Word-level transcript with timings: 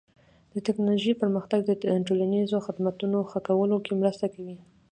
د 0.53 0.55
ټکنالوژۍ 0.65 1.13
پرمختګ 1.21 1.59
د 1.65 1.71
ټولنیزو 2.07 2.57
خدمتونو 2.65 3.17
ښه 3.29 3.39
کولو 3.47 3.77
کې 3.85 3.93
مرسته 4.01 4.25
کوي. 4.33 4.57